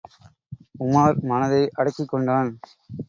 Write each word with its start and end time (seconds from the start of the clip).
உமார் 0.79 1.19
மனதை 1.23 1.61
அடக்கிக் 1.73 2.07
கொண்டான். 2.07 2.49